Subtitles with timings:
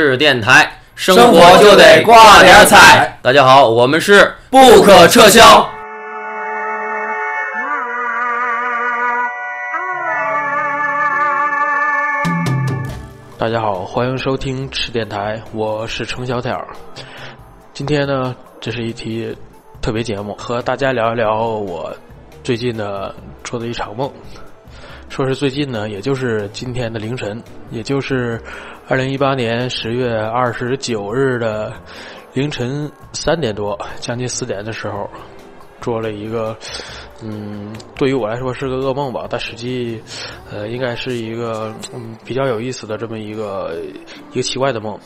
[0.00, 3.18] 是电台，生活就得挂点彩。
[3.20, 5.68] 大家好，我们是不可撤销。
[13.36, 16.56] 大家好，欢迎收听吃电台，我是程小挑。
[17.72, 19.36] 今天呢，这是一期
[19.82, 21.92] 特别节目，和大家聊一聊我
[22.44, 23.12] 最近呢
[23.42, 24.08] 做的一场梦。
[25.08, 28.40] 说是最近呢，也就是今天的凌晨，也就是
[28.90, 31.70] 二零一八年十月二十九日的
[32.32, 35.06] 凌晨三点多，将近四点的时候，
[35.78, 36.56] 做了一个，
[37.22, 40.00] 嗯，对于我来说是个噩梦吧，但实际，
[40.50, 43.78] 呃，应该是一个嗯比较有意思的这么一个
[44.32, 44.98] 一个奇怪的梦。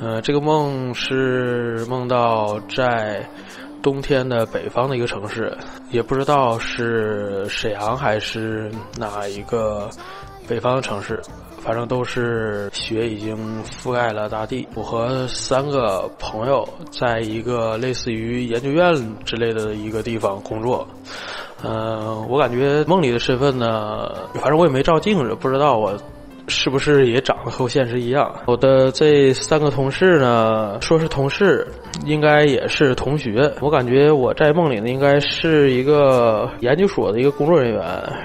[0.00, 3.22] 呃，这个梦是梦到在。
[3.82, 5.52] 冬天的北方的一个城市，
[5.90, 9.90] 也不知道是沈阳还是哪一个
[10.48, 11.20] 北方城市，
[11.62, 14.66] 反正都是雪已经覆盖了大地。
[14.74, 18.94] 我和三个朋友在一个类似于研究院
[19.24, 20.86] 之类的一个地方工作。
[21.64, 25.96] 嗯，我感觉梦里的身份呢，反正我也没照镜子，不知道我。
[26.52, 28.30] 是不是也长得和现实一样？
[28.46, 31.66] 我的这三个同事呢，说是同事，
[32.04, 33.50] 应该也是同学。
[33.60, 37.82] 我感觉我在梦里呢，应该是一个研究所的一个工作人员，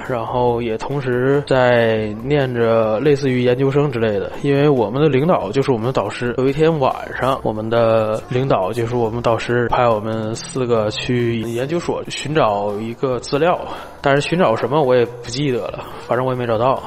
[0.10, 4.32] 然后也同时在念着类似于研究生之类的。
[4.44, 6.36] 因为我们的领导就是我们的导师。
[6.38, 13.60] 有一天晚上，我们的领导就是我们导师派我们四个去研究所寻找一个资料，
[14.02, 16.84] 但是寻找什么我也不记得了，反正我也没找到。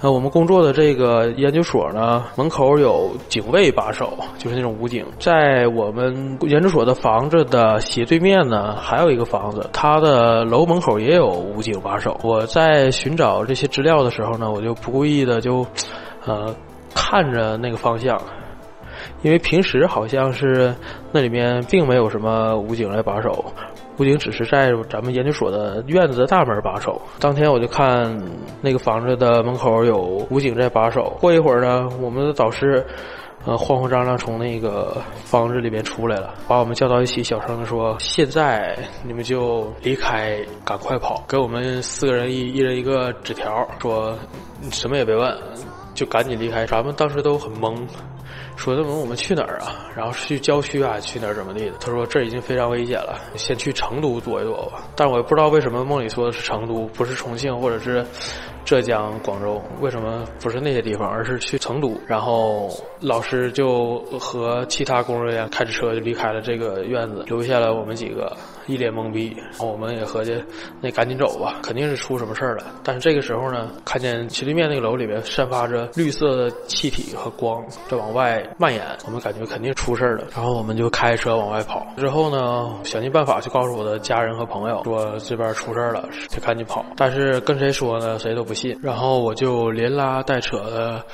[0.00, 5.04] 那我们工作的这个研究所呢，门口有警卫把守，就是那种武警。
[5.18, 12.18] 在我们研究所的房子的斜对面呢，还有一个房子，它的楼门口也有武警把守。
[12.22, 15.66] 我在寻找这些资料的时候呢，我就不故意的就，
[16.26, 16.54] 呃，
[16.94, 18.20] 看着那个方向，
[19.22, 20.74] 因为平时好像是
[21.12, 23.44] 那里面并没有什么武警来把守。
[23.98, 27.00] 武警只是在咱们研究所的院子的大门把守。
[27.20, 28.20] 当天我就看
[28.60, 31.16] 那个房子的门口有武警在把守。
[31.20, 32.84] 过一会儿呢，我们的导师，
[33.44, 44.16] 呃，慌慌张张从那个房子里面出来了，把我们叫到一起，小声的说：“现在你们就离开，赶快跑！”给我们四个人一一人一个纸条，说
[44.70, 45.32] 什么也别问，
[45.94, 46.66] 就赶紧离开。
[46.66, 47.76] 咱们当时都很懵。
[48.56, 49.90] 说：“那么我们去哪儿啊？
[49.96, 50.98] 然后去郊区啊？
[51.00, 58.04] 去哪儿怎么地的？”他说：“这已经非常危险了，先去成都躲一躲吧。”但我也不知道为什么梦里说的是成都，不是重庆或者是
[58.64, 61.96] 浙江、广州，为什么不是那些地方，而是去成都？
[62.06, 62.70] 然后
[63.00, 68.34] 老师就和其他工作人员开着车就离开了这个院子，留下了我们几个
[68.66, 69.36] 一脸懵逼。
[69.60, 70.42] 我们也合计，
[70.80, 72.64] 那赶紧走吧，肯定是出什么事儿了。
[72.82, 78.42] 但是这个时候呢，看见斜对面那个楼里面散发着绿色的气体和光在往外。
[78.56, 81.86] 蔓延，我们感觉肯定出事儿了，然后我们就开车往外跑。
[81.96, 86.84] 之后呢，想尽办法去告诉我的家人和朋友，说这边出事儿了，得赶紧跑。
[86.96, 88.78] 但是跟谁说呢，谁都不信。
[88.82, 91.04] 然后我就连拉带扯的。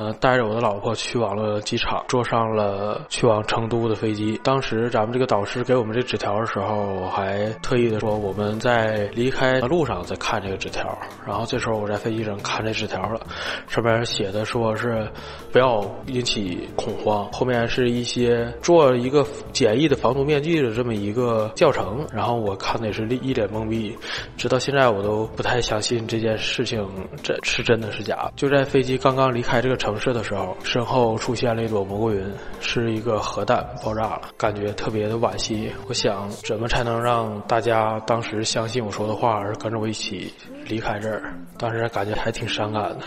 [0.00, 4.40] 呃，带着我的老婆去往了机场，坐上了去往成都的飞机。
[4.42, 10.98] 当时咱们这个导师给我们这纸条的时候，我还特意的说我们在离开的路上再看这个纸条。
[11.26, 13.20] 然后这时候我在飞机上看这纸条了，
[13.68, 15.06] 上面写的说是
[15.52, 19.22] 不要引起恐慌，后面是一些做一个
[19.52, 22.06] 简易的防毒面具的这么一个教程。
[22.10, 23.94] 然后我看的也是一脸懵逼，
[24.38, 26.88] 直到现在我都不太相信这件事情
[27.22, 28.30] 这是真的是假。
[28.34, 29.89] 就在飞机刚刚离开这个城。
[29.90, 32.24] 城市的时候，身后出现了一朵蘑菇云，
[32.60, 35.68] 是一个核弹爆炸了，感觉特别的惋惜。
[35.88, 40.32] 我想，怎么才能让大家当时相信我说的话，而跟着我一起
[40.64, 41.34] 离开这儿？
[41.58, 43.00] 当时感觉还挺伤感的。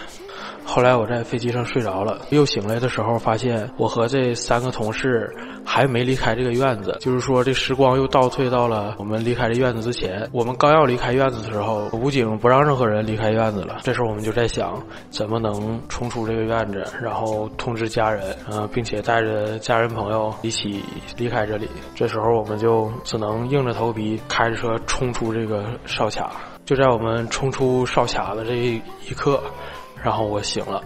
[0.66, 5.30] 后来我在飞机上睡着了，又醒来的时候，发现我和这三个同事
[5.66, 10.28] 还没离开这个院子，就是说这时光又倒退到了我们离开这院子之前。
[10.32, 13.80] 我们刚要离开院子的时候，武警不让任何人离开院子了。
[13.84, 20.84] 这时候我们就在想，怎么能冲出这个院子，然后通知家人，嗯，并且带着家人朋友一起
[21.18, 21.70] 离开这里。
[21.94, 26.32] 这时候我们就只能硬着头皮开着车冲出这个哨卡。
[26.66, 29.44] 就在我们冲出哨卡的这一刻。
[30.04, 30.84] 然后我醒了，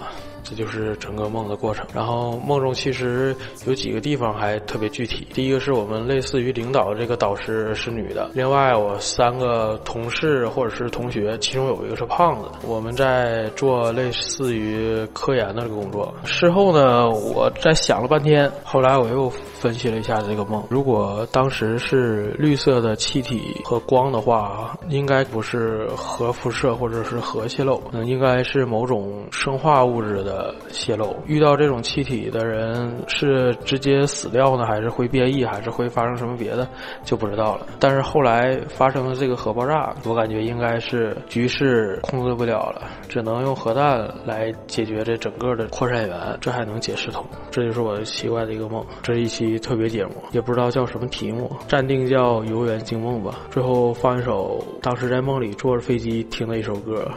[0.48, 1.86] 这就是整个梦的过程。
[1.94, 3.36] 然后梦中其实
[3.66, 5.28] 有几个地方还特别具体。
[5.34, 12.50] 第一个是我们类似于领导这个导师是女的，另外我三个同事或者是同学，其中有一个是胖子。
[12.66, 16.14] 我们在做类似于科研的工作。
[16.24, 20.64] 事后呢，我在想了半天，后来我又分析了一下这个梦。
[20.70, 31.16] 如果当时是绿色的气体和光的话，应该不是核辐射或者是核泄漏，那，应该是某种生化物质的呃泄漏。
[31.26, 36.68] 遇到这种气体的人是直接死掉呢，还是会变异，还是会发生什么别的，
[37.04, 37.66] 就不知道了。
[37.80, 47.26] 但是后来发生了这个核爆炸，我感觉应该是局势控制不了了，只能用核弹来解决这整个的扩散源，这还能解释通。
[47.50, 48.86] 这就是我奇怪的一个梦。
[49.02, 53.40] 这是一期特别节目，也不知道叫什么题目，暂定叫游园惊梦吧。
[53.50, 57.10] 最后放一首当时在梦里坐着飞机听的一首歌，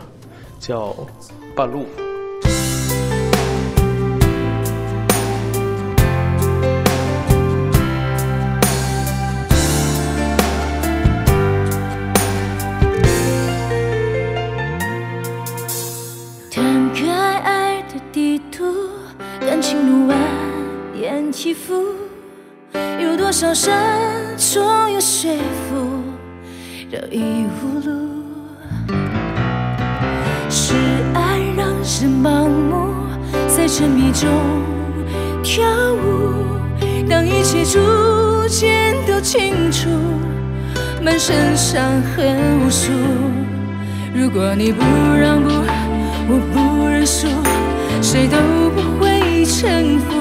[0.59, 0.89] 叫
[1.55, 1.81] 《半路》。
[24.01, 25.31] 少山总有说
[25.69, 26.03] 服，
[26.91, 27.91] 绕已无路。
[30.49, 30.75] 是
[31.15, 32.95] 爱让人盲目，
[33.49, 34.29] 在沉迷中
[35.43, 35.63] 跳
[35.93, 36.35] 舞。
[37.09, 37.79] 当一切逐
[38.49, 39.89] 渐都清楚，
[41.03, 41.83] 满身伤
[42.17, 42.93] 痕无数。
[44.15, 44.83] 如果你不
[45.21, 45.51] 让步，
[46.29, 47.29] 我不认输，
[48.01, 48.37] 谁都
[48.75, 50.17] 不会臣服。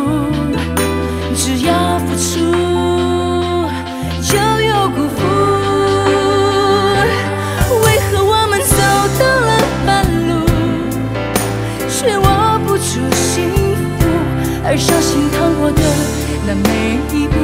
[1.36, 2.59] 只要付出，
[16.50, 17.36] 的每一步，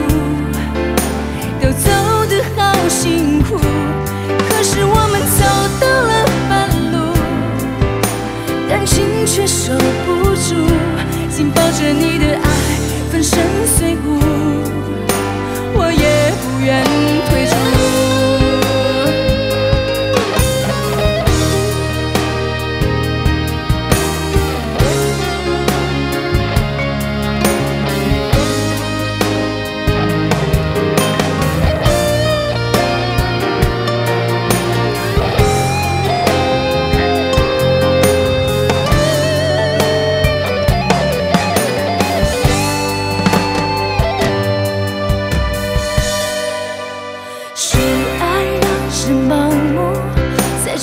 [1.62, 1.92] 都走
[2.28, 3.56] 得好辛苦。
[4.50, 5.46] 可是我们走
[5.80, 6.52] 到了半
[6.92, 7.14] 路，
[8.68, 10.56] 感情却守不住，
[11.30, 12.50] 紧抱着你的爱，
[13.12, 13.38] 粉身
[13.78, 14.18] 碎骨，
[15.76, 16.84] 我也不愿
[17.30, 17.75] 退出。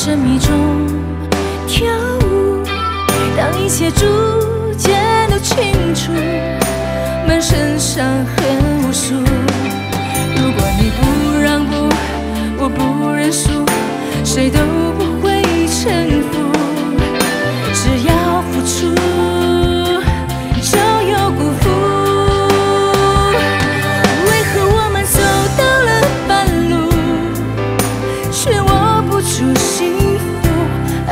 [0.05, 0.49] 沉迷中
[1.69, 1.87] 跳
[2.27, 2.65] 舞。
[3.37, 4.05] 让一切逐
[4.77, 6.11] 渐都清楚，
[7.25, 8.45] 满身伤痕
[8.83, 9.15] 无数。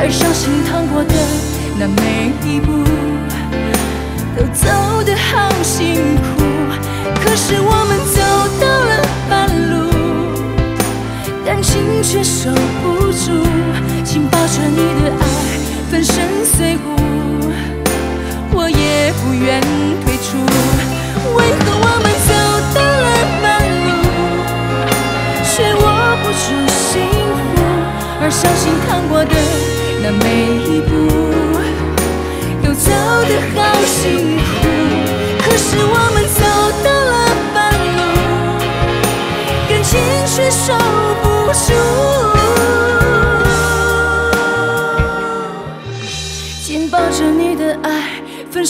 [0.03, 1.13] 而伤心趟过的
[1.77, 2.83] 那每一步，
[4.35, 4.65] 都走
[5.05, 6.41] 得好辛苦。
[7.23, 8.19] 可是我们走
[8.59, 9.93] 到了半路，
[11.45, 12.49] 感情却守
[12.81, 13.45] 不住，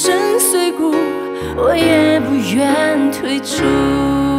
[0.04, 0.96] 身碎骨，
[1.56, 4.31] 我也不愿退出。